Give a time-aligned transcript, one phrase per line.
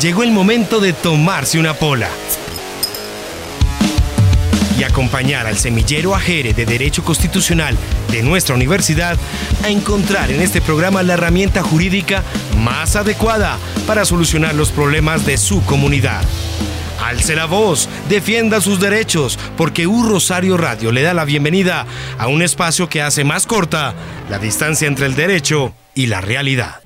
[0.00, 2.08] Llegó el momento de tomarse una pola
[4.78, 7.76] y acompañar al semillero Ajere de Derecho Constitucional
[8.10, 9.16] de nuestra universidad
[9.62, 12.22] a encontrar en este programa la herramienta jurídica
[12.58, 16.22] más adecuada para solucionar los problemas de su comunidad.
[17.02, 21.86] Alce la voz, defienda sus derechos, porque Un Rosario Radio le da la bienvenida
[22.18, 23.94] a un espacio que hace más corta
[24.28, 26.80] la distancia entre el derecho y la realidad.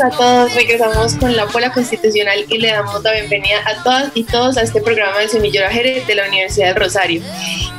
[0.00, 4.24] A todos, regresamos con la Pola Constitucional y le damos la bienvenida a todas y
[4.24, 7.22] todos a este programa del Semillero Jerez de la Universidad del Rosario.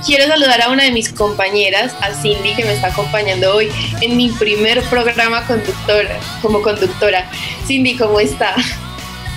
[0.05, 3.69] Quiero saludar a una de mis compañeras, a Cindy, que me está acompañando hoy
[4.01, 7.27] en mi primer programa conductora, como conductora.
[7.65, 8.55] Cindy, ¿cómo está?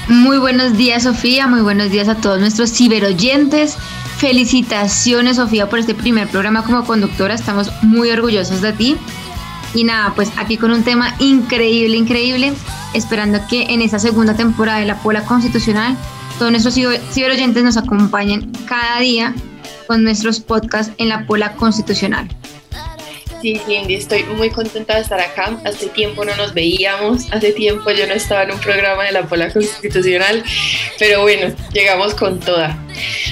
[0.09, 1.47] Muy buenos días, Sofía.
[1.47, 3.77] Muy buenos días a todos nuestros ciberoyentes.
[4.19, 7.35] Felicitaciones, Sofía, por este primer programa como conductora.
[7.35, 8.97] Estamos muy orgullosos de ti.
[9.75, 12.53] Y nada, pues aquí con un tema increíble, increíble,
[12.95, 15.97] esperando que en esta segunda temporada de la Pola Constitucional
[16.39, 19.35] todos nuestros ciberoyentes nos acompañen cada día
[19.87, 22.29] con nuestros podcasts en la Pola Constitucional.
[23.41, 25.59] Sí, Cindy, estoy muy contenta de estar acá.
[25.67, 29.27] Hace tiempo no nos veíamos, hace tiempo yo no estaba en un programa de la
[29.27, 30.43] Pola Constitucional,
[30.99, 32.79] pero bueno, llegamos con toda.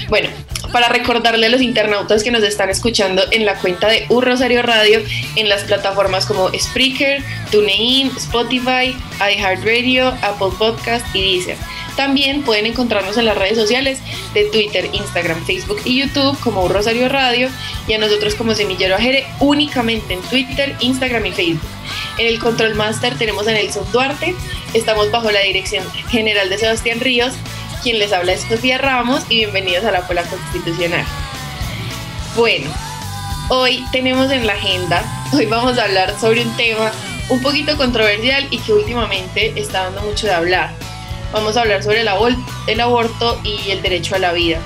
[0.09, 0.29] Bueno,
[0.73, 4.63] para recordarle a los internautas que nos están escuchando en la cuenta de Un Rosario
[4.63, 5.01] Radio
[5.35, 11.57] en las plataformas como Spreaker, TuneIn, Spotify, iHeartRadio, Apple Podcast y Deezer.
[11.95, 13.99] También pueden encontrarnos en las redes sociales
[14.33, 17.49] de Twitter, Instagram, Facebook y YouTube como Rosario Radio
[17.87, 21.69] y a nosotros como Semillero Ajere únicamente en Twitter, Instagram y Facebook.
[22.17, 24.33] En el Control Master tenemos a Nelson Duarte,
[24.73, 27.33] estamos bajo la dirección general de Sebastián Ríos
[27.83, 31.03] quien les habla es Sofía Ramos y bienvenidos a la Pola Constitucional.
[32.33, 32.73] Bueno,
[33.49, 36.93] hoy tenemos en la agenda, hoy vamos a hablar sobre un tema
[37.27, 40.71] un poquito controversial y que últimamente está dando mucho de hablar.
[41.33, 42.09] Vamos a hablar sobre el,
[42.67, 44.59] el aborto y el derecho a la vida.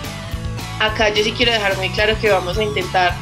[0.79, 3.15] Acá yo sí quiero dejar muy claro que vamos a intentar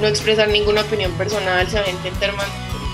[0.00, 2.32] no expresar ninguna opinión personal, se va a intentar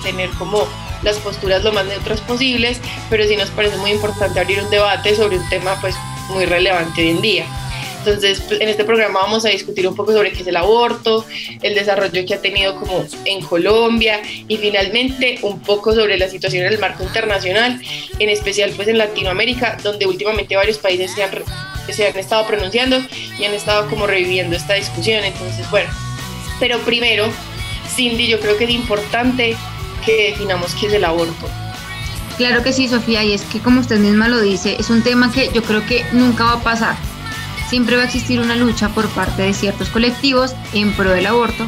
[0.03, 0.67] tener como
[1.01, 5.15] las posturas lo más neutras posibles, pero sí nos parece muy importante abrir un debate
[5.15, 5.95] sobre un tema pues
[6.31, 7.45] muy relevante hoy en día.
[8.03, 11.23] Entonces, pues, en este programa vamos a discutir un poco sobre qué es el aborto,
[11.61, 16.65] el desarrollo que ha tenido como en Colombia y finalmente un poco sobre la situación
[16.65, 17.79] en el marco internacional,
[18.17, 21.29] en especial pues en Latinoamérica, donde últimamente varios países se han,
[21.89, 22.99] se han estado pronunciando
[23.37, 25.23] y han estado como reviviendo esta discusión.
[25.23, 25.91] Entonces, bueno,
[26.59, 27.27] pero primero,
[27.95, 29.55] Cindy, yo creo que es importante
[30.03, 31.60] que definamos qué es el aborto.
[32.41, 35.31] Claro que sí, Sofía, y es que como usted misma lo dice, es un tema
[35.31, 36.95] que yo creo que nunca va a pasar.
[37.69, 41.67] Siempre va a existir una lucha por parte de ciertos colectivos en pro del aborto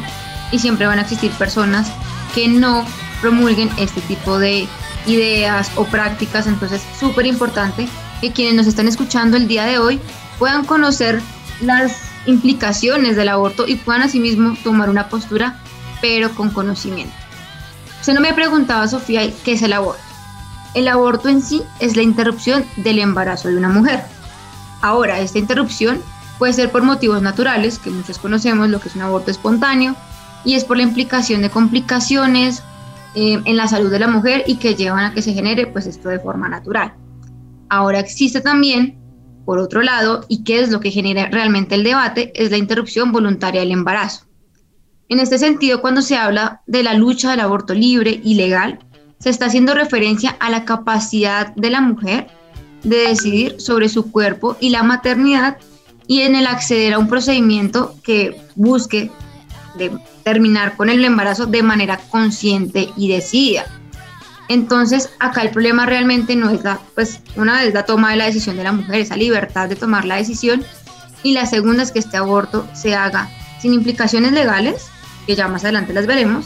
[0.50, 1.92] y siempre van a existir personas
[2.34, 2.84] que no
[3.20, 4.66] promulguen este tipo de
[5.06, 6.48] ideas o prácticas.
[6.48, 7.86] Entonces, súper importante
[8.20, 10.00] que quienes nos están escuchando el día de hoy
[10.40, 11.22] puedan conocer
[11.60, 15.56] las implicaciones del aborto y puedan asimismo tomar una postura,
[16.00, 17.14] pero con conocimiento.
[18.00, 20.03] Usted no me preguntaba, Sofía, qué es el aborto.
[20.74, 24.02] El aborto en sí es la interrupción del embarazo de una mujer.
[24.82, 26.02] Ahora, esta interrupción
[26.38, 29.94] puede ser por motivos naturales, que muchos conocemos lo que es un aborto espontáneo,
[30.44, 32.62] y es por la implicación de complicaciones
[33.14, 35.86] eh, en la salud de la mujer y que llevan a que se genere pues
[35.86, 36.94] esto de forma natural.
[37.68, 38.98] Ahora existe también,
[39.44, 43.12] por otro lado, y qué es lo que genera realmente el debate, es la interrupción
[43.12, 44.26] voluntaria del embarazo.
[45.08, 48.80] En este sentido, cuando se habla de la lucha del aborto libre y legal,
[49.24, 52.26] se está haciendo referencia a la capacidad de la mujer
[52.82, 55.56] de decidir sobre su cuerpo y la maternidad
[56.06, 59.10] y en el acceder a un procedimiento que busque
[60.24, 63.64] terminar con el embarazo de manera consciente y decidida.
[64.50, 68.26] Entonces, acá el problema realmente no es la, pues, una vez la toma de la
[68.26, 70.62] decisión de la mujer, esa libertad de tomar la decisión,
[71.22, 74.88] y la segunda es que este aborto se haga sin implicaciones legales,
[75.26, 76.44] que ya más adelante las veremos,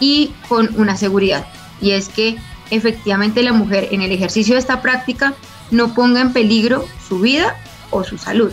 [0.00, 1.44] y con una seguridad
[1.80, 2.36] y es que
[2.70, 5.34] efectivamente la mujer en el ejercicio de esta práctica
[5.70, 7.56] no ponga en peligro su vida
[7.90, 8.52] o su salud.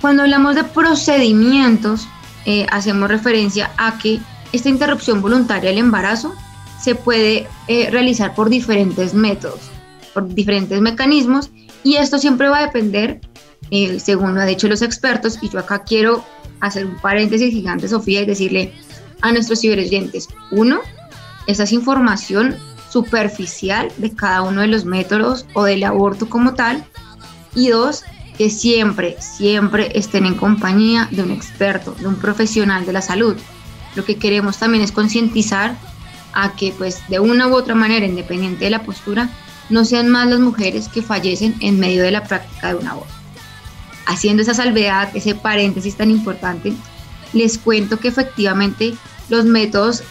[0.00, 2.06] Cuando hablamos de procedimientos,
[2.44, 4.20] eh, hacemos referencia a que
[4.52, 6.34] esta interrupción voluntaria del embarazo
[6.80, 9.60] se puede eh, realizar por diferentes métodos,
[10.14, 11.50] por diferentes mecanismos,
[11.82, 13.20] y esto siempre va a depender,
[13.70, 16.24] eh, según lo han dicho los expertos, y yo acá quiero
[16.60, 18.72] hacer un paréntesis gigante, Sofía, y decirle
[19.22, 20.80] a nuestros ciberoyentes, uno,
[21.46, 22.56] esa es información
[22.90, 26.84] superficial de cada uno de los métodos o del aborto como tal,
[27.54, 28.04] y dos,
[28.36, 33.36] que siempre, siempre estén en compañía de un experto, de un profesional de la salud.
[33.94, 35.76] Lo que queremos también es concientizar
[36.34, 39.30] a que pues de una u otra manera, independiente de la postura,
[39.70, 43.12] no sean más las mujeres que fallecen en medio de la práctica de un aborto.
[44.04, 46.74] Haciendo esa salvedad, ese paréntesis tan importante,
[47.32, 48.94] les cuento que efectivamente
[49.28, 50.02] los métodos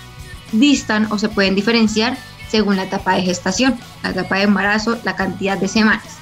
[0.52, 2.18] distan o se pueden diferenciar
[2.50, 6.18] según la etapa de gestación, la etapa de embarazo, la cantidad de semanas.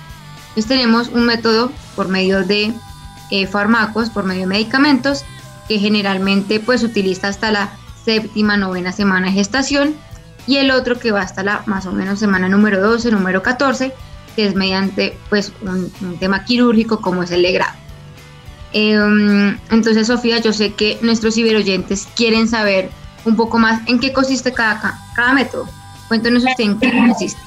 [0.49, 2.73] Entonces tenemos un método por medio de
[3.31, 5.25] eh, fármacos, por medio de medicamentos,
[5.67, 7.71] que generalmente pues utiliza hasta la
[8.03, 9.95] séptima, novena semana de gestación,
[10.45, 13.93] y el otro que va hasta la más o menos semana número 12, número 14,
[14.35, 17.73] que es mediante pues un, tema quirúrgico como es el legrado.
[18.73, 22.89] Em, entonces, Sofía, yo sé que nuestros ciberoyentes quieren saber
[23.25, 25.67] un poco más en qué consiste cada, cada método.
[26.07, 27.41] Cuéntanos usted en qué consiste.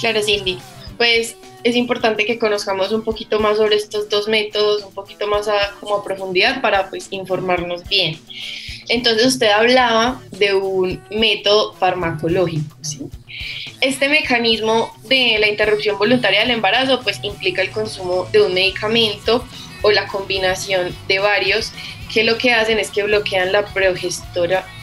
[0.00, 0.58] Claro, Cindy.
[0.96, 5.48] Pues es importante que conozcamos un poquito más sobre estos dos métodos, un poquito más
[5.48, 8.18] a, como a profundidad para pues informarnos bien.
[8.88, 13.08] Entonces usted hablaba de un método farmacológico, ¿sí?
[13.80, 19.44] Este mecanismo de la interrupción voluntaria del embarazo pues implica el consumo de un medicamento
[19.82, 21.72] o la combinación de varios
[22.12, 23.64] que lo que hacen es que bloquean la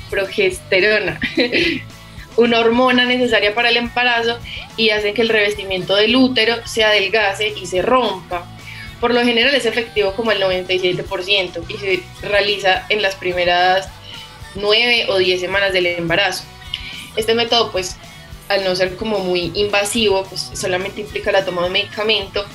[0.10, 1.20] progesterona
[2.38, 4.38] una hormona necesaria para el embarazo
[4.76, 8.46] y hacen que el revestimiento del útero se adelgace y se rompa.
[9.00, 13.90] Por lo general es efectivo como el 97% y se realiza en las primeras
[14.56, 16.44] 9 o 10 semanas del embarazo.
[17.16, 17.98] Este método pues
[18.50, 22.46] al no ser como muy invasivo, pues solamente implica la toma de medicamento,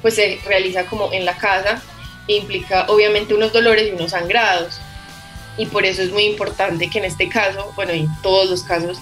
[0.00, 1.82] pues se realiza como en la casa
[2.26, 4.80] e implica obviamente unos dolores y unos sangrados.
[5.58, 8.98] Y por eso es muy importante que en este caso, bueno, en todos los casos,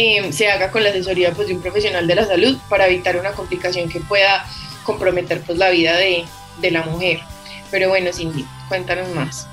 [0.00, 3.16] Em, se haga con la asesoría pues, de un profesional de la salud para evitar
[3.18, 4.46] una complicación que pueda
[4.84, 6.24] comprometer pues, la vida de,
[6.60, 7.18] de la mujer.
[7.72, 9.48] Pero bueno, Cindy, cuéntanos más.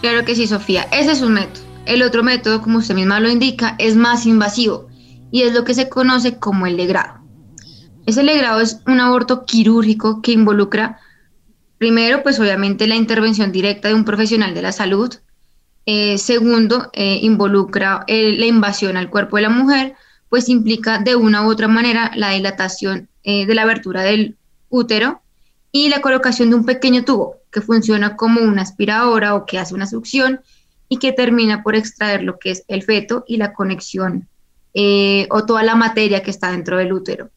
[0.00, 0.88] Claro que sí, Sofía.
[0.90, 1.64] Ese es un método.
[1.86, 4.88] El otro método, como usted misma lo indica, es más invasivo
[5.30, 7.20] y es lo que se conoce como el legrado.
[8.04, 10.98] Ese legrado es un aborto quirúrgico que involucra,
[11.78, 15.14] primero, pues obviamente la intervención directa de un profesional de la salud,
[15.84, 19.94] eh, segundo, eh, involucra eh, la invasión al cuerpo de la mujer,
[20.28, 24.36] pues implica de una u otra manera la dilatación de la abertura del
[24.68, 25.20] útero
[25.72, 29.74] y la colocación de un pequeño tubo que funciona como una aspiradora o que hace
[29.74, 30.42] una succión
[30.88, 34.28] y que termina por extraer lo que es el feto y la conexión
[35.28, 37.30] o toda la materia que está dentro del útero.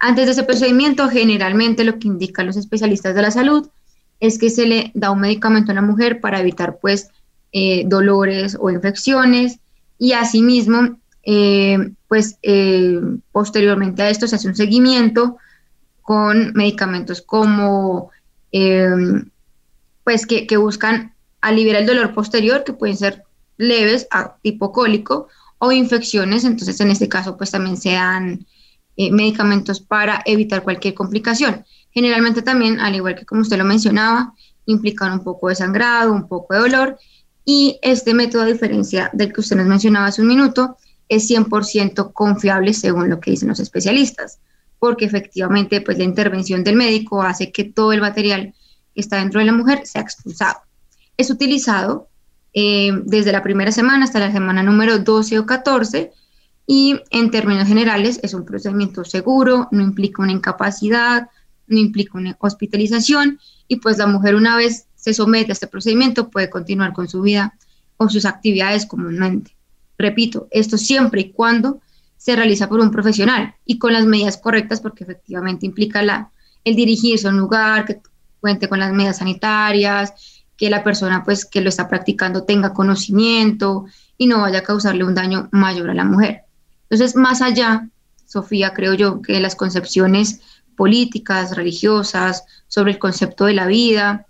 [0.00, 3.68] Antes de ese procedimiento, generalmente lo que indican los especialistas de la salud
[4.20, 7.10] es que se le da un medicamento a la mujer para evitar pues
[7.52, 9.60] eh, dolores o infecciones
[9.98, 13.00] y asimismo, eh, pues eh,
[13.32, 15.38] posteriormente a esto se hace un seguimiento
[16.02, 18.10] con medicamentos como,
[20.04, 23.24] pues que, que, buscan aliviar el dolor posterior, que pueden ser
[23.58, 24.08] leves
[24.42, 28.46] tipo cólico o infecciones, entonces en este caso pues también se dan
[28.96, 31.64] medicamentos para evitar cualquier complicación.
[31.90, 34.34] Generalmente también, al igual que como usted lo mencionaba,
[34.66, 36.98] implican un poco de sangrado, un poco de dolor
[37.44, 40.76] y este método, a diferencia del que usted nos mencionaba hace un minuto,
[41.08, 44.38] es 100% confiable según lo que dicen los especialistas,
[44.78, 48.54] porque efectivamente pues, la intervención del médico hace que todo el material
[48.94, 50.60] que está dentro de la mujer sea expulsado.
[51.16, 52.08] Es utilizado
[52.52, 56.12] eh, desde la primera semana hasta la semana número 12 o 14
[56.66, 61.30] y en términos generales es un procedimiento seguro, no implica una incapacidad,
[61.68, 66.30] no implica una hospitalización y pues la mujer una vez se somete a este procedimiento
[66.30, 67.54] puede continuar con su vida
[67.96, 69.56] o sus actividades comúnmente.
[69.96, 71.80] Repito, esto siempre y cuando
[72.16, 76.30] se realiza por un profesional y con las medidas correctas porque efectivamente implica la,
[76.64, 78.00] el dirigirse a un lugar que
[78.40, 80.12] cuente con las medidas sanitarias,
[80.56, 85.04] que la persona pues que lo está practicando tenga conocimiento y no vaya a causarle
[85.04, 86.42] un daño mayor a la mujer.
[86.90, 87.88] Entonces, más allá,
[88.26, 90.40] Sofía, creo yo que las concepciones
[90.78, 94.26] políticas, religiosas, sobre el concepto de la vida,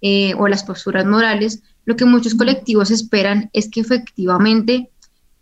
[0.00, 4.90] eh, o las posturas morales, lo que muchos colectivos esperan es que efectivamente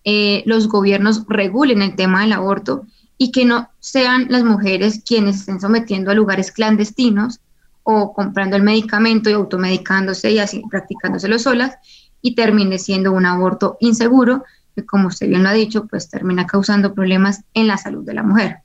[0.05, 2.85] eh, los gobiernos regulen el tema del aborto
[3.17, 7.41] y que no sean las mujeres quienes estén sometiendo a lugares clandestinos
[7.85, 11.77] o comprando el medicamento y automedicándose y así practicándoselo solas
[12.21, 14.43] y termine siendo un aborto inseguro
[14.75, 18.15] que como usted bien lo ha dicho, pues termina causando problemas en la salud de
[18.15, 18.59] la mujer.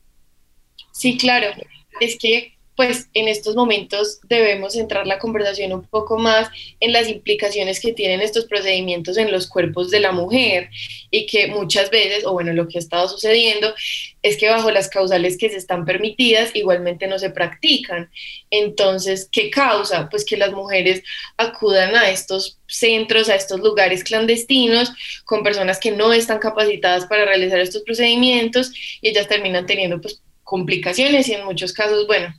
[0.91, 1.47] Sí, claro.
[1.99, 7.07] Es que pues en estos momentos debemos centrar la conversación un poco más en las
[7.07, 10.69] implicaciones que tienen estos procedimientos en los cuerpos de la mujer
[11.11, 13.73] y que muchas veces, o bueno, lo que ha estado sucediendo
[14.23, 18.09] es que bajo las causales que se están permitidas igualmente no se practican.
[18.49, 20.09] Entonces, ¿qué causa?
[20.09, 21.03] Pues que las mujeres
[21.37, 24.91] acudan a estos centros, a estos lugares clandestinos
[25.25, 28.71] con personas que no están capacitadas para realizar estos procedimientos
[29.01, 30.23] y ellas terminan teniendo pues
[30.53, 32.31] complicaciones y en muchos casos, bueno,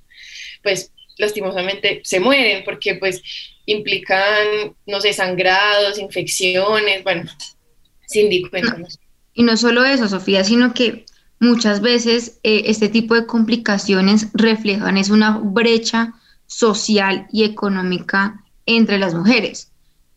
[0.62, 3.21] pues lastimosamente se mueren porque pues
[3.66, 7.28] implican, no sé, sangrados, infecciones, bueno,
[8.06, 9.00] sin cuéntanos.
[9.33, 11.06] Y no solo eso, Sofía, sino que
[11.40, 16.14] muchas veces eh, este tipo de complicaciones reflejan es una brecha
[16.47, 19.73] social y económica entre las mujeres.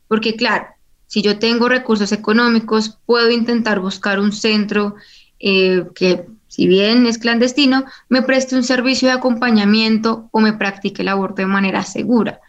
[0.07, 0.67] Porque claro,
[1.07, 4.93] si yo tengo recursos económicos, puedo intentar buscar un centro
[5.39, 6.25] eh, que
[6.57, 11.43] si bien es clandestino, me preste un servicio de acompañamiento o me practique el aborto
[11.43, 12.39] de manera segura.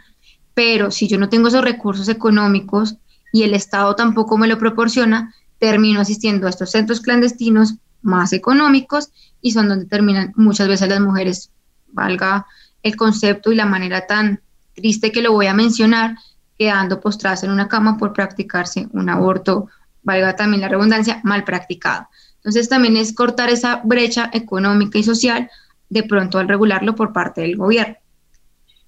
[0.55, 2.97] Pero si yo no tengo esos recursos económicos
[3.35, 9.11] y el Estado tampoco me lo proporciona, termino asistiendo a estos centros clandestinos más económicos
[9.43, 11.50] y son donde terminan muchas veces las mujeres,
[11.88, 12.47] valga
[12.83, 14.41] el concepto y la manera tan
[14.75, 16.17] triste que lo voy a mencionar,
[16.59, 19.69] quedando postradas en una cama por practicarse un aborto,
[20.03, 22.09] valga también la redundancia, mal practicado.
[22.38, 25.50] Entonces también es cortar esa brecha económica y social
[25.88, 27.97] de pronto al regularlo por parte del gobierno.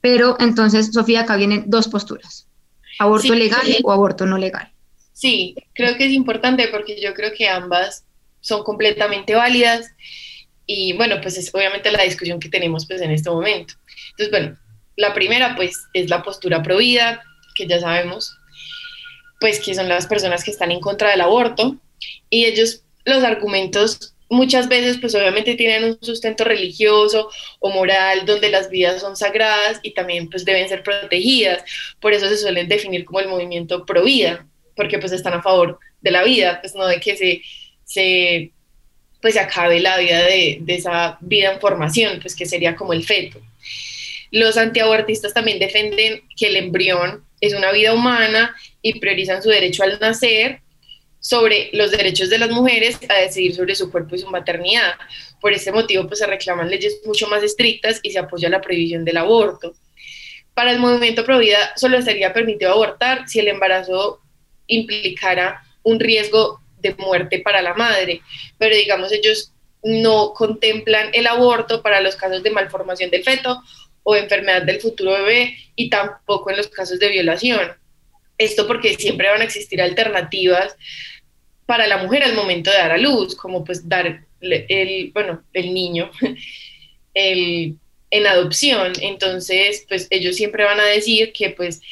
[0.00, 2.48] Pero entonces, Sofía, acá vienen dos posturas,
[2.98, 4.72] aborto legal o aborto no legal.
[5.12, 8.04] Sí, creo que es importante porque yo creo que ambas
[8.40, 9.90] son completamente válidas
[10.64, 13.74] y bueno, pues es obviamente la discusión que tenemos pues en este momento.
[14.12, 14.56] Entonces, bueno,
[14.96, 17.22] la primera pues es la postura prohibida,
[17.54, 18.34] que ya sabemos,
[19.40, 21.76] pues que son las personas que están en contra del aborto
[22.30, 28.48] y ellos los argumentos muchas veces pues obviamente tienen un sustento religioso o moral donde
[28.48, 31.62] las vidas son sagradas y también pues deben ser protegidas.
[32.00, 35.78] Por eso se suelen definir como el movimiento pro vida, porque pues están a favor
[36.00, 37.42] de la vida, pues no de que se,
[37.84, 38.52] se
[39.20, 43.04] pues acabe la vida de, de esa vida en formación, pues que sería como el
[43.04, 43.40] feto.
[44.30, 49.82] Los antiabortistas también defienden que el embrión es una vida humana y priorizan su derecho
[49.82, 50.60] al nacer
[51.20, 54.94] sobre los derechos de las mujeres a decidir sobre su cuerpo y su maternidad.
[55.40, 59.04] Por este motivo, pues se reclaman leyes mucho más estrictas y se apoya la prohibición
[59.04, 59.74] del aborto.
[60.54, 64.20] Para el movimiento Provida solo estaría permitido abortar si el embarazo
[64.66, 68.22] implicara un riesgo de muerte para la madre,
[68.58, 73.62] pero digamos ellos no contemplan el aborto para los casos de malformación del feto
[74.02, 77.72] o enfermedad del futuro bebé y tampoco en los casos de violación.
[78.40, 80.74] Esto porque siempre van a existir alternativas
[81.66, 85.74] para la mujer al momento de dar a luz, como pues dar el, bueno, el
[85.74, 86.10] niño
[87.14, 88.94] en adopción.
[89.02, 91.82] Entonces, pues ellos siempre van a decir que pues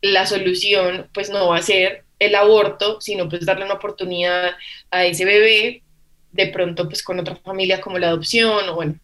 [0.00, 4.52] la solución pues no va a ser el aborto, sino pues darle una oportunidad
[4.90, 5.82] a ese bebé
[6.32, 8.98] de pronto pues con otra familia como la adopción o bueno,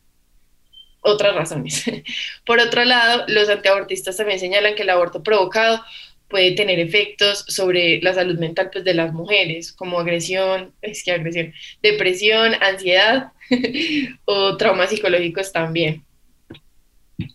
[1.02, 1.84] otras razones.
[2.46, 5.84] Por otro lado, los antiabortistas también señalan que el aborto provocado
[6.30, 11.12] puede tener efectos sobre la salud mental pues, de las mujeres, como agresión, es que
[11.12, 13.32] agresión, depresión, ansiedad
[14.25, 16.04] o traumas psicológicos también.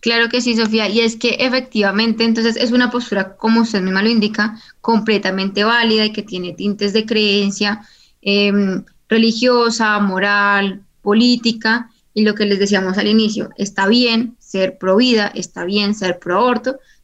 [0.00, 4.02] Claro que sí, Sofía, y es que efectivamente entonces es una postura, como usted misma
[4.02, 7.82] lo indica, completamente válida y que tiene tintes de creencia
[8.22, 14.96] em, religiosa, moral, política, y lo que les decíamos al inicio, está bien ser pro
[14.96, 16.38] vida, está bien ser pro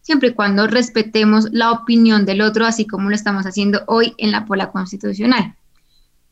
[0.03, 4.31] siempre y cuando respetemos la opinión del otro, así como lo estamos haciendo hoy en
[4.31, 5.55] la pola constitucional.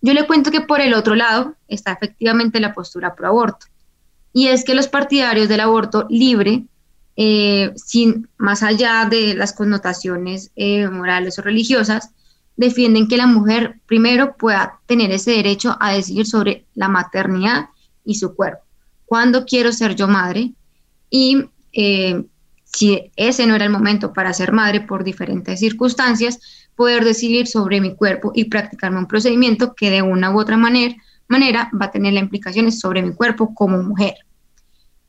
[0.02, 3.66] Yo le cuento que por el otro lado está efectivamente la postura pro aborto,
[4.32, 6.64] y es que los partidarios del aborto libre,
[7.16, 12.10] eh, sin más allá de las connotaciones eh, morales o religiosas,
[12.56, 17.70] defienden que la mujer primero pueda tener ese derecho a decidir sobre la maternidad
[18.04, 18.62] y su cuerpo.
[19.06, 20.52] ¿Cuándo quiero ser yo madre?
[21.08, 22.24] Y eh,
[22.72, 26.38] si ese no era el momento para ser madre por diferentes circunstancias,
[26.76, 30.96] poder decidir sobre mi cuerpo y practicarme un procedimiento que de una u otra manera,
[31.30, 34.14] va a tener las implicaciones sobre mi cuerpo como mujer.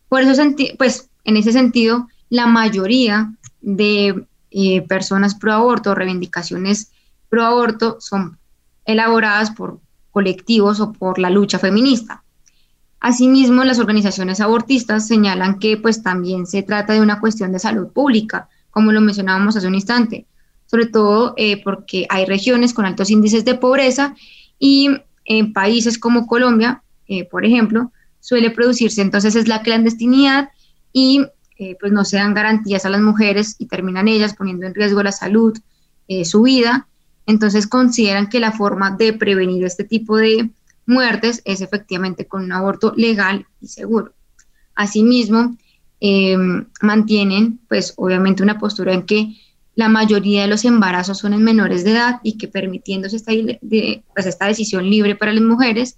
[0.09, 0.43] Por eso,
[0.77, 6.91] pues, en ese sentido, la mayoría de eh, personas pro aborto, reivindicaciones
[7.29, 8.37] pro aborto, son
[8.85, 9.79] elaboradas por
[10.11, 12.20] colectivos o por la lucha feminista.
[13.01, 17.87] Asimismo, las organizaciones abortistas señalan que pues también se trata de una cuestión de salud
[17.87, 20.27] pública, como lo mencionábamos hace un instante,
[20.67, 24.13] sobre todo eh, porque hay regiones con altos índices de pobreza
[24.59, 24.91] y
[25.25, 30.49] en países como Colombia, eh, por ejemplo, suele producirse entonces es la clandestinidad
[30.93, 31.25] y
[31.57, 35.01] eh, pues no se dan garantías a las mujeres y terminan ellas poniendo en riesgo
[35.01, 35.57] la salud,
[36.25, 36.87] su vida.
[37.25, 40.51] Entonces consideran que la forma de prevenir este tipo de
[40.85, 44.13] muertes es efectivamente con un aborto legal y seguro.
[44.75, 45.57] Asimismo,
[46.81, 49.35] mantienen pues obviamente una postura en que
[49.75, 53.31] la mayoría de los embarazos son en menores de edad y que permitiéndose esta,
[54.13, 55.97] pues esta decisión libre para las mujeres,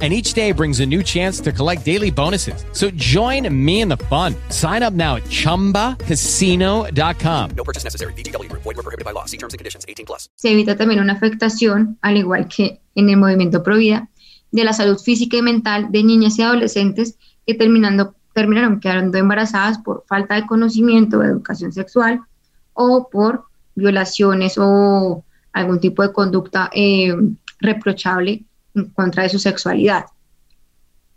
[0.00, 2.64] and each day brings a new chance to collect daily bonuses.
[2.72, 4.34] So join me in the fun.
[4.48, 7.50] Sign up now at ChumbaCasino.com.
[7.54, 8.14] No purchase necessary.
[8.14, 8.50] BGW.
[8.52, 9.26] Void were prohibited by law.
[9.26, 9.84] See terms and conditions.
[9.86, 10.30] 18 plus.
[10.36, 14.08] Se evita también una afectación, al igual que en el movimiento Provida,
[14.52, 19.76] de la salud física y mental de niñas y adolescentes que terminando, terminaron quedando embarazadas
[19.78, 22.22] por falta de conocimiento o educación sexual
[22.72, 27.14] o por violaciones o algún tipo de conducta eh,
[27.60, 28.44] reprochable
[28.94, 30.06] contra de su sexualidad.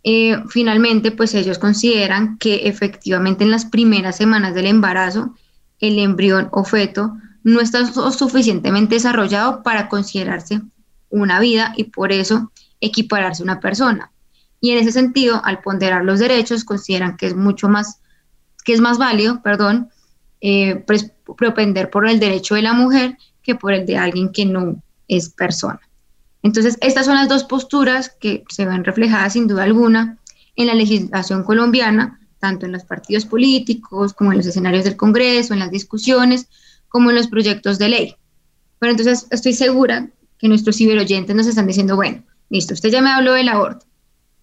[0.04, 5.34] Eh, finalmente, pues ellos consideran que efectivamente en las primeras semanas del embarazo,
[5.80, 10.62] el embrión o feto no está suficientemente desarrollado para considerarse
[11.10, 14.12] una vida y por eso equipararse una persona.
[14.60, 18.00] Y en ese sentido, al ponderar los derechos, consideran que es mucho más,
[18.64, 19.90] que es más válido, perdón,
[20.42, 20.86] eh,
[21.38, 25.30] propender por el derecho de la mujer que por el de alguien que no es
[25.30, 25.82] persona.
[26.44, 30.20] Entonces, estas son las dos posturas que se ven reflejadas sin duda alguna
[30.56, 35.54] en la legislación colombiana, tanto en los partidos políticos como en los escenarios del Congreso,
[35.54, 36.48] en las discusiones,
[36.90, 38.16] como en los proyectos de ley.
[38.78, 43.10] Pero entonces estoy segura que nuestros ciberoyentes nos están diciendo, bueno, listo, usted ya me
[43.10, 43.86] habló del aborto.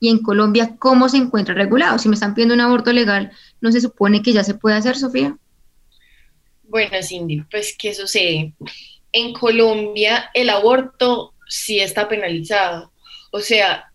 [0.00, 1.98] Y en Colombia, ¿cómo se encuentra regulado?
[1.98, 4.96] Si me están pidiendo un aborto legal, ¿no se supone que ya se puede hacer,
[4.96, 5.36] Sofía?
[6.62, 8.54] Bueno, Cindy, pues, ¿qué sucede?
[9.12, 12.92] En Colombia, el aborto sí está penalizado.
[13.32, 13.92] O sea,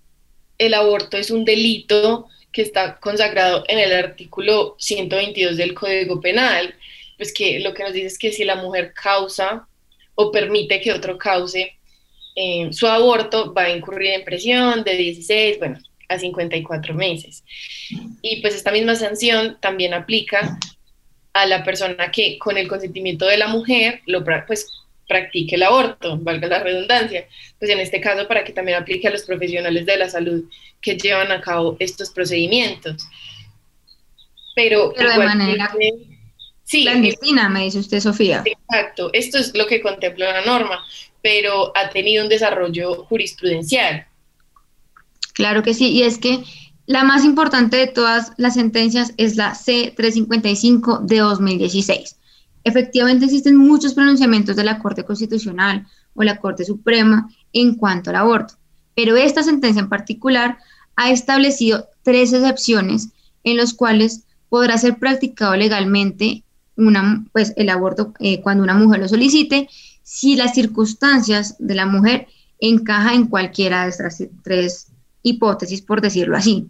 [0.58, 6.76] el aborto es un delito que está consagrado en el artículo 122 del Código Penal,
[7.18, 9.68] pues que lo que nos dice es que si la mujer causa
[10.16, 11.74] o permite que otro cause
[12.36, 17.44] eh, su aborto, va a incurrir en prisión de 16, bueno, a 54 meses.
[18.22, 20.60] Y pues esta misma sanción también aplica
[21.34, 24.70] a la persona que con el consentimiento de la mujer lo pues
[25.08, 27.28] practique el aborto, valga la redundancia,
[27.60, 30.44] pues en este caso para que también aplique a los profesionales de la salud
[30.82, 33.08] que llevan a cabo estos procedimientos.
[34.56, 35.72] Pero, de manera
[36.64, 38.44] sí, clandestina, me dice usted, Sofía.
[38.46, 40.84] Exacto, esto es lo que contempla la norma,
[41.22, 44.08] pero ha tenido un desarrollo jurisprudencial.
[45.34, 46.44] Claro que sí, y es que
[46.86, 52.18] la más importante de todas las sentencias es la C355 de 2016
[52.66, 58.16] Efectivamente existen muchos pronunciamientos de la Corte Constitucional o la Corte Suprema en cuanto al
[58.18, 58.56] aborto,
[58.96, 60.58] pero esta sentencia en particular
[60.96, 63.10] ha establecido tres excepciones
[63.44, 66.44] en los cuales podrá ser practicado legalmente
[66.76, 69.70] una, pues, el aborto eh, cuando una mujer lo solicite,
[70.02, 72.28] si las circunstancias de la mujer
[72.60, 74.88] encaja en cualquiera de estas tres
[75.22, 76.68] hipótesis, por decirlo así.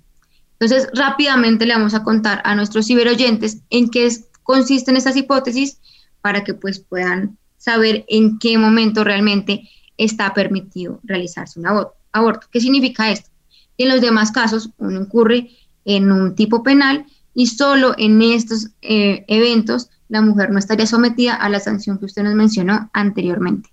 [0.59, 4.09] Entonces, rápidamente le vamos a contar a nuestros ciberoyentes en qué
[4.45, 5.79] consisten estas hipótesis
[6.21, 11.65] para que pues puedan saber en qué momento realmente está permitido realizarse un
[12.11, 12.47] aborto.
[12.51, 13.29] ¿Qué significa esto?
[13.77, 15.49] En los demás casos uno incurre
[15.83, 21.33] en un tipo penal y solo en estos eh, eventos la mujer no estaría sometida
[21.33, 23.69] a la sanción que usted nos mencionó anteriormente.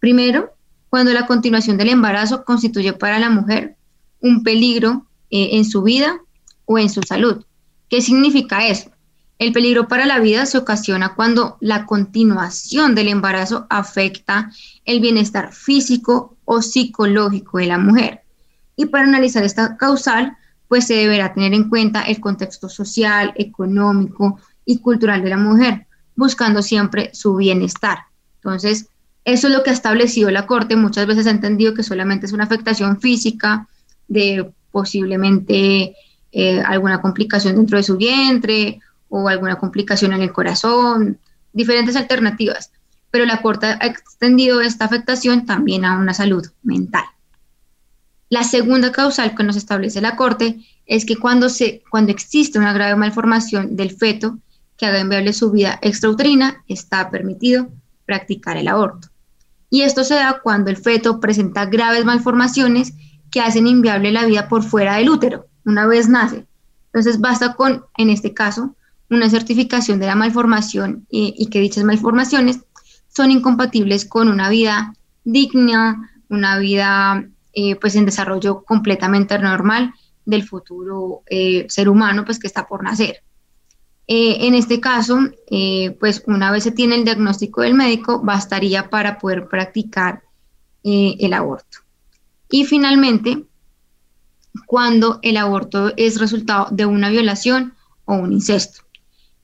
[0.00, 0.52] Primero,
[0.90, 3.76] cuando la continuación del embarazo constituye para la mujer
[4.20, 6.20] un peligro eh, en su vida
[6.64, 7.44] o en su salud.
[7.88, 8.90] ¿Qué significa eso?
[9.38, 14.52] El peligro para la vida se ocasiona cuando la continuación del embarazo afecta
[14.84, 18.22] el bienestar físico o psicológico de la mujer.
[18.76, 20.36] Y para analizar esta causal,
[20.68, 25.86] pues se deberá tener en cuenta el contexto social, económico y cultural de la mujer,
[26.16, 27.98] buscando siempre su bienestar.
[28.36, 28.88] Entonces,
[29.24, 30.76] eso es lo que ha establecido la Corte.
[30.76, 33.68] Muchas veces ha entendido que solamente es una afectación física
[34.06, 35.94] de posiblemente
[36.32, 38.80] eh, alguna complicación dentro de su vientre
[39.16, 41.18] o alguna complicación en el corazón,
[41.52, 42.72] diferentes alternativas.
[43.12, 47.04] pero la Corte ha extendido esta afectación también a una salud mental.
[48.28, 52.72] La segunda causal que nos establece la Corte es que cuando, se, cuando existe una
[52.72, 54.38] grave malformación del feto
[54.76, 57.68] que haga inviable su vida extrauterina, está permitido
[58.04, 59.06] practicar el aborto.
[59.70, 62.94] Y esto se da cuando el feto presenta graves malformaciones
[63.30, 66.46] que hacen inviable la vida por fuera del útero, una vez nace.
[66.86, 68.74] Entonces basta con, en este caso,
[69.10, 72.60] una certificación de la malformación y, que dichas malformaciones
[73.08, 80.42] son incompatibles con una vida digna, una vida eh, pues en desarrollo completamente normal del
[80.42, 83.22] futuro eh, ser humano pues que está por nacer.
[84.06, 85.18] Eh, en este caso,
[85.98, 90.22] pues una vez se tiene el diagnóstico del médico, bastaría para poder practicar
[90.82, 91.78] el aborto.
[92.50, 93.44] Y finalmente,
[94.66, 98.83] cuando el aborto es resultado de una violación o un incesto.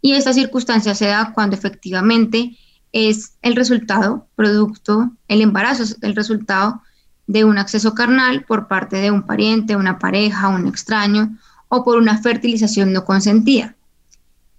[0.03, 2.57] Y esta circunstancia se da cuando efectivamente
[2.93, 6.83] es el resultado, producto, el embarazo es el resultado
[7.27, 11.99] de un acceso carnal por parte de un pariente, una pareja, un extraño o por
[11.99, 13.77] una fertilización no consentida.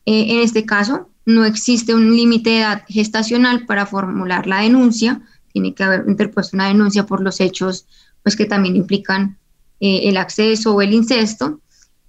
[0.05, 5.21] Eh, en este caso, no existe un límite de edad gestacional para formular la denuncia,
[5.51, 7.85] tiene que haber interpuesto una denuncia por los hechos
[8.23, 9.37] pues, que también implican
[9.79, 11.59] eh, el acceso o el incesto,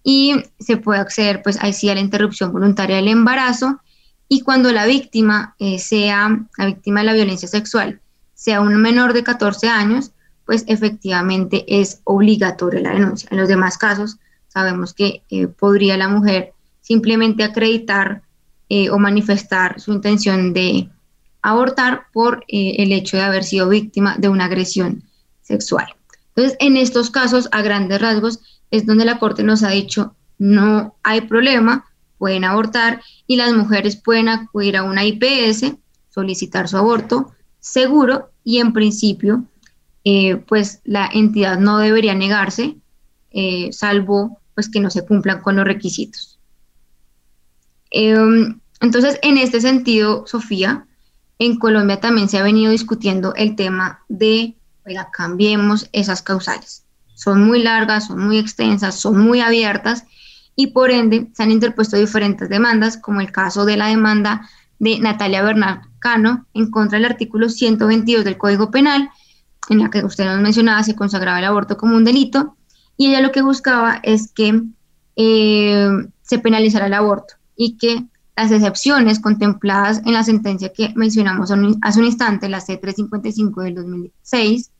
[0.02, 3.80] y se puede acceder pues ahí sí a la interrupción voluntaria del embarazo
[4.28, 8.00] y cuando la víctima eh, sea la víctima de la violencia sexual
[8.34, 10.10] sea un menor de 14 años,
[10.46, 13.28] pues efectivamente es obligatoria la denuncia.
[13.30, 14.16] En los demás casos
[14.48, 18.22] sabemos que eh, podría la mujer simplemente acreditar
[18.68, 20.88] eh, o manifestar su intención de
[21.42, 25.02] abortar por el hecho de haber sido víctima de una agresión
[25.42, 25.94] sexual.
[26.34, 28.40] Entonces, en estos casos, a grandes rasgos,
[28.72, 31.84] es donde la Corte nos ha dicho no hay problema,
[32.18, 35.74] pueden abortar y las mujeres pueden acudir a una IPS,
[36.08, 39.44] solicitar su aborto seguro y en principio
[40.04, 42.76] eh, pues la entidad no debería negarse,
[43.30, 46.40] eh, salvo pues que no se cumplan con los requisitos.
[47.90, 50.86] Em, entonces, en este sentido, Sofía,
[51.38, 57.44] en Colombia también se ha venido discutiendo el tema de, oiga, cambiemos esas causales son
[57.44, 60.04] muy largas, son muy extensas, son muy abiertas
[60.56, 64.48] y por ende se han interpuesto diferentes demandas, como el caso de la demanda
[64.78, 69.10] de Natalia Bernal Cano en contra del artículo 122 del Código Penal,
[69.68, 72.56] en la que usted nos mencionaba se consagraba el aborto como un delito,
[72.96, 74.62] y ella lo que buscaba es que
[75.16, 75.88] eh,
[76.22, 82.00] se penalizara el aborto y que las excepciones contempladas en la sentencia que mencionamos hace
[82.00, 84.70] un instante, la C355 del 2006,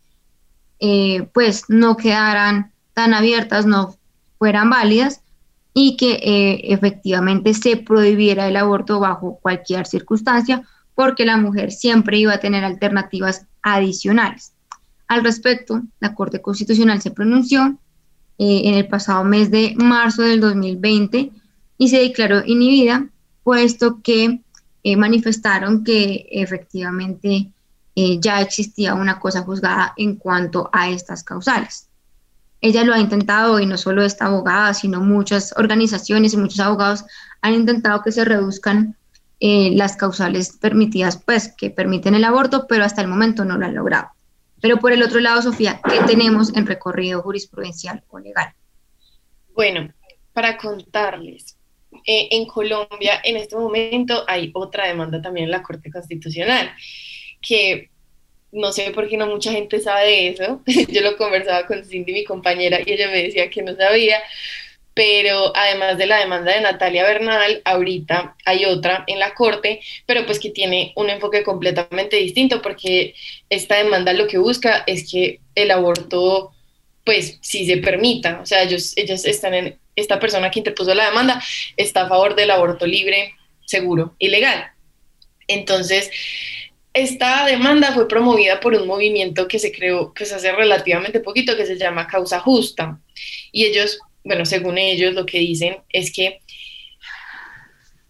[0.85, 3.95] eh, pues no quedaran tan abiertas, no
[4.37, 5.21] fueran válidas
[5.73, 10.64] y que eh, efectivamente se prohibiera el aborto bajo cualquier circunstancia
[10.97, 14.55] porque la mujer siempre iba a tener alternativas adicionales.
[15.07, 17.79] Al respecto, la Corte Constitucional se pronunció
[18.38, 21.31] eh, en el pasado mes de marzo del 2020
[21.79, 23.07] y se declaró inhibida,
[23.45, 24.40] puesto que
[24.97, 27.51] manifestaron que efectivamente
[27.94, 31.88] eh, ya existía una cosa juzgada en cuanto a estas causales.
[32.61, 37.05] Ella lo ha intentado y no solo esta abogada, sino muchas organizaciones y muchos abogados
[37.40, 38.96] han intentado que se reduzcan
[39.40, 43.66] eh, las causales permitidas, pues que permiten el aborto, pero hasta el momento no lo
[43.66, 44.09] han logrado.
[44.61, 48.55] Pero por el otro lado, Sofía, ¿qué tenemos en recorrido jurisprudencial o legal?
[49.55, 49.92] Bueno,
[50.33, 51.57] para contarles,
[52.07, 56.70] eh, en Colombia en este momento hay otra demanda también en la Corte Constitucional
[57.42, 57.90] que
[58.52, 60.62] no sé por qué no mucha gente sabe de eso.
[60.88, 64.22] Yo lo conversaba con Cindy, mi compañera, y ella me decía que no sabía.
[64.94, 70.26] Pero además de la demanda de Natalia Bernal, ahorita hay otra en la corte, pero
[70.26, 73.14] pues que tiene un enfoque completamente distinto porque
[73.48, 76.52] esta demanda lo que busca es que el aborto,
[77.05, 78.40] pues sí se permita.
[78.42, 81.42] O sea, ellos, ellos están en, esta persona que interpuso la demanda
[81.76, 84.72] está a favor del aborto libre, seguro y legal.
[85.48, 86.11] Entonces,
[86.94, 91.57] esta demanda fue promovida por un movimiento que se creó, que se hace relativamente poquito,
[91.57, 93.00] que se llama Causa Justa.
[93.50, 96.40] Y ellos, bueno, según ellos, lo que dicen es que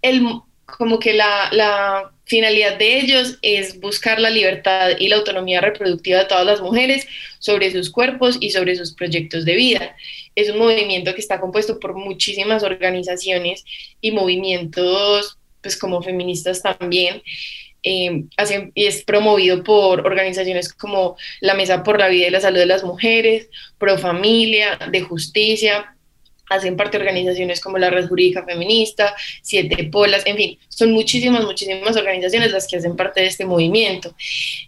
[0.02, 0.22] el,
[0.66, 6.20] como que la, la finalidad de ellos es buscar la libertad y la autonomía reproductiva
[6.20, 7.06] de todas las mujeres
[7.38, 9.96] sobre sus cuerpos y sobre sus proyectos de vida.
[10.34, 13.64] Es un movimiento que está compuesto por muchísimas organizaciones
[14.00, 17.22] y movimientos, pues como feministas también,
[17.82, 18.24] eh,
[18.74, 22.66] y es promovido por organizaciones como la Mesa por la Vida y la Salud de
[22.66, 25.96] las Mujeres, Pro Familia, de Justicia,
[26.48, 31.96] hacen parte organizaciones como la Red Jurídica Feminista, Siete Polas, en fin, son muchísimas, muchísimas
[31.96, 34.14] organizaciones las que hacen parte de este movimiento.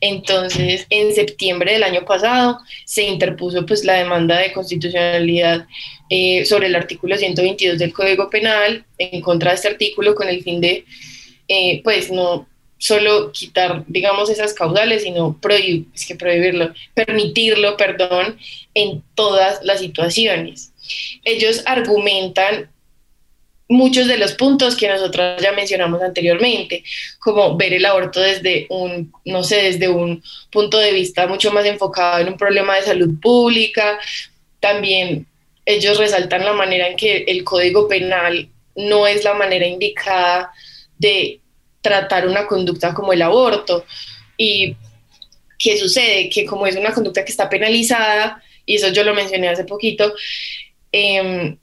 [0.00, 5.66] Entonces, en septiembre del año pasado se interpuso pues la demanda de constitucionalidad
[6.10, 10.42] eh, sobre el artículo 122 del Código Penal en contra de este artículo con el
[10.42, 10.84] fin de,
[11.48, 12.46] eh, pues, no
[12.84, 18.38] solo quitar, digamos, esas caudales, sino prohibir, es que prohibirlo, permitirlo, perdón,
[18.74, 20.74] en todas las situaciones
[21.24, 22.70] ellos argumentan
[23.68, 26.84] muchos de los puntos que nosotros ya mencionamos anteriormente,
[27.18, 31.64] como ver el aborto desde un, no sé, desde un punto de vista mucho más
[31.64, 33.98] enfocado en un problema de salud pública.
[34.60, 35.26] También
[35.64, 40.52] ellos resaltan la manera en que el código penal no es la manera indicada
[40.98, 41.40] de
[41.84, 43.84] tratar una conducta como el aborto.
[44.36, 44.74] ¿Y
[45.56, 46.28] qué sucede?
[46.28, 50.12] Que como es una conducta que está penalizada, y eso yo lo mencioné hace poquito,
[50.96, 51.58] Em,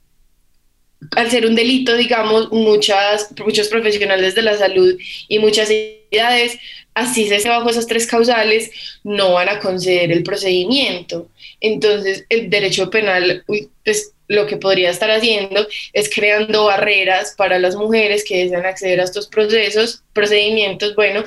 [1.16, 4.94] al ser un delito, digamos, muchas, muchos profesionales de la salud
[5.26, 6.58] y muchas entidades,
[6.92, 8.70] así se bajo esas tres causales,
[9.04, 11.30] no van a conceder el procedimiento.
[11.62, 17.76] Entonces, el derecho penal, pues lo que podría estar haciendo es creando barreras para las
[17.76, 21.24] mujeres que desean acceder a estos procesos, procedimientos, bueno,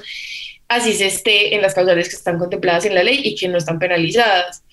[0.68, 3.58] así se esté en las causales que están contempladas en la ley y que no
[3.58, 4.64] están penalizadas.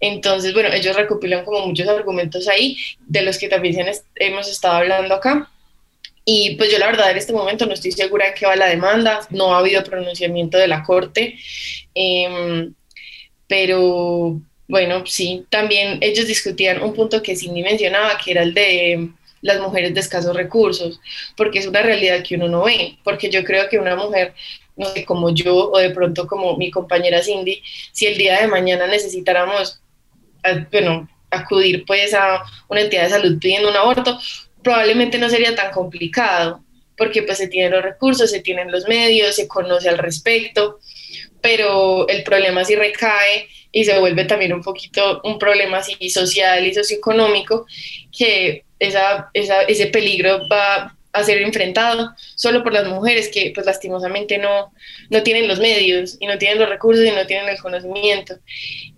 [0.00, 5.14] Entonces, bueno, ellos recopilan como muchos argumentos ahí, de los que también hemos estado hablando
[5.14, 5.50] acá.
[6.24, 8.68] Y pues yo la verdad en este momento no estoy segura de qué va la
[8.68, 11.36] demanda, no ha habido pronunciamiento de la Corte,
[11.94, 12.74] em,
[13.48, 14.40] pero
[14.72, 19.10] bueno, sí, también ellos discutían un punto que Cindy mencionaba, que era el de
[19.42, 20.98] las mujeres de escasos recursos,
[21.36, 24.32] porque es una realidad que uno no ve, porque yo creo que una mujer
[24.74, 28.46] no sé, como yo o de pronto como mi compañera Cindy, si el día de
[28.46, 29.78] mañana necesitáramos,
[30.70, 34.18] bueno, acudir pues a una entidad de salud pidiendo un aborto,
[34.62, 36.64] probablemente no sería tan complicado,
[36.96, 40.78] porque pues se tienen los recursos, se tienen los medios, se conoce al respecto,
[41.42, 46.64] pero el problema sí recae y se vuelve también un poquito un problema así social
[46.66, 47.66] y socioeconómico,
[48.16, 54.38] que esa, ese peligro va a ser enfrentado solo por las mujeres que pues lastimosamente
[54.38, 54.72] no,
[55.10, 58.34] no tienen los medios y no tienen los recursos y no tienen el conocimiento.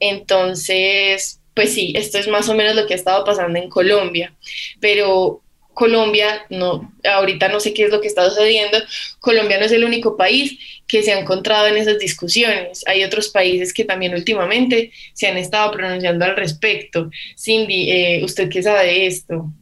[0.01, 4.35] Entonces, pues sí, esto es más o menos lo que ha estado pasando en Colombia,
[4.81, 5.44] pero
[5.75, 8.79] Colombia, no, ahorita no sé qué es lo que está sucediendo,
[9.21, 12.85] Colombia no es el único país que se ha encontrado en esas discusiones.
[12.87, 17.11] Hay otros países que también últimamente se han estado pronunciando al respecto.
[17.37, 19.53] Cindy, eh, ¿usted qué sabe de esto?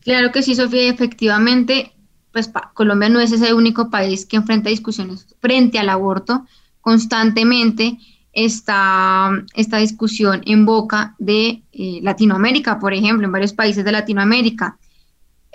[0.00, 1.92] Claro que sí, Sofía, efectivamente,
[2.32, 6.46] pues Colombia no es ese único país que enfrenta discusiones frente al aborto.
[6.80, 7.96] Constantemente
[8.32, 14.76] está esta discusión en boca de eh, Latinoamérica, por ejemplo, en varios países de Latinoamérica.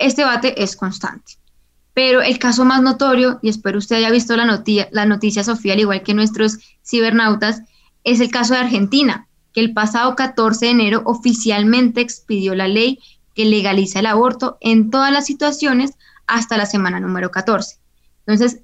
[0.00, 1.34] Este debate es constante.
[1.92, 5.74] Pero el caso más notorio, y espero usted haya visto la, noticia, la noticia, Sofía,
[5.74, 7.62] al igual que nuestros cibernautas,
[8.02, 12.98] es el caso de Argentina, que el pasado 14 de enero oficialmente expidió la ley
[13.34, 15.92] que legaliza el aborto en todas las situaciones
[16.26, 17.76] hasta la semana número 14.
[18.24, 18.62] Entonces,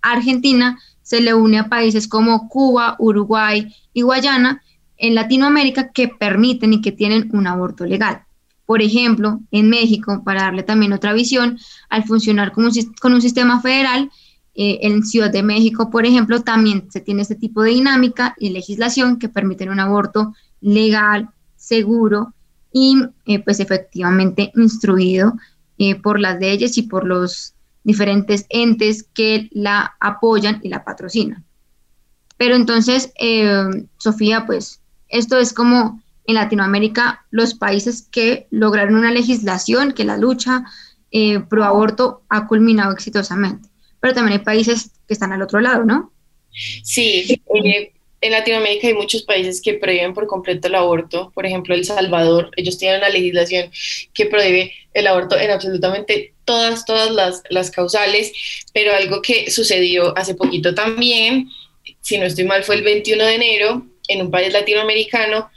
[0.00, 4.62] Argentina se le une a países como Cuba, Uruguay y Guayana
[4.96, 8.27] en Latinoamérica que permiten y que tienen un aborto legal.
[8.68, 14.10] Por ejemplo, en México, para darle también otra visión, al funcionar con un, sistema federal,
[14.54, 18.50] eh, en Ciudad de México, por ejemplo, también se tiene este tipo de dinámica y
[18.50, 22.34] legislación que permiten un aborto legal, seguro
[22.70, 25.32] y eh, pues efectivamente instruido
[25.78, 27.54] eh, por las leyes y por los
[27.84, 31.42] diferentes entes que la apoyan y la patrocinan.
[32.36, 33.14] Pero entonces,
[33.96, 40.18] Sofía, pues esto es como en Latinoamérica los países que lograron una legislación, que la
[40.18, 40.64] lucha
[41.48, 43.68] pro aborto ha culminado exitosamente.
[43.98, 46.12] Pero también hay países que están al otro lado, ¿no?
[46.84, 47.42] Sí,
[48.20, 51.32] en Latinoamérica hay muchos países que prohíben por completo el aborto.
[51.34, 53.70] Por ejemplo, El Salvador, ellos tienen una legislación
[54.12, 58.32] que prohíbe el aborto en absolutamente todas, todas las, las causales,
[58.74, 61.48] pero algo que sucedió hace poquito también,
[62.02, 65.48] si no estoy mal, fue el 21 de enero en un país latinoamericano,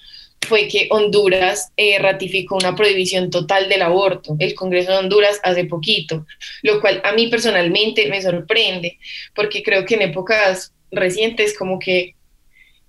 [0.47, 5.65] fue que Honduras eh, ratificó una prohibición total del aborto, el Congreso de Honduras hace
[5.65, 6.25] poquito,
[6.63, 8.97] lo cual a mí personalmente me sorprende,
[9.35, 12.15] porque creo que en épocas recientes como que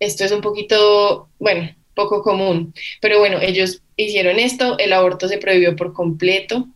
[0.01, 5.39] esto es un poquito, bueno, poco común, pero bueno, ellos hicieron esto, el aborto se
[5.39, 6.67] prohibió por completo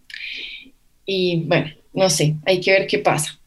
[1.04, 3.40] y bueno, no sé, hay que ver qué pasa.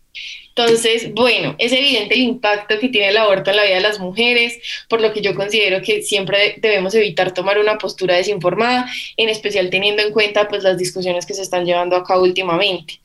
[0.60, 3.98] Entonces, bueno, es evidente el impacto que tiene el aborto en la vida de las
[3.98, 9.30] mujeres, por lo que yo considero que siempre debemos evitar tomar una postura desinformada, en
[9.30, 13.00] especial teniendo en cuenta pues las discusiones que se están llevando a cabo últimamente.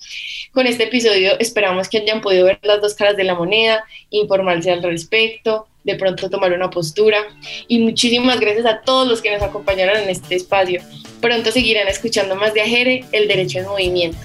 [0.50, 4.72] Con este episodio esperamos que hayan podido ver las dos caras de la moneda, informarse
[4.72, 7.20] al respecto, de pronto tomar una postura.
[7.68, 10.82] Y muchísimas gracias a todos los que nos acompañaron en este espacio.
[11.20, 14.18] Pronto seguirán escuchando más de Ajere, el derecho en movimiento.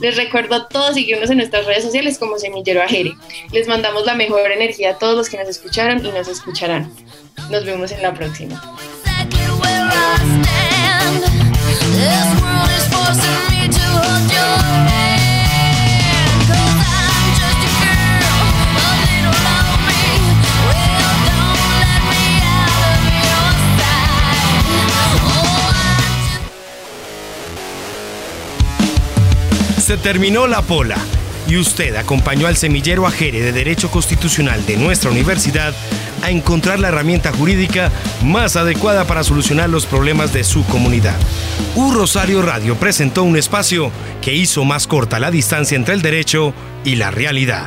[0.00, 3.12] Les recuerdo a todos seguirnos en nuestras redes sociales como Semillero Ajere.
[3.52, 6.92] Les mandamos la mejor energía a todos los que nos escucharon y nos escucharán.
[7.50, 8.60] Nos vemos en la próxima.
[29.84, 30.96] Se terminó la pola
[31.46, 35.74] y usted acompañó al semillero Ajere de Derecho Constitucional de nuestra universidad
[36.22, 37.92] a encontrar la herramienta jurídica
[38.22, 41.16] más adecuada para solucionar los problemas de su comunidad.
[41.74, 43.90] U Rosario Radio presentó un espacio
[44.22, 47.66] que hizo más corta la distancia entre el derecho y la realidad.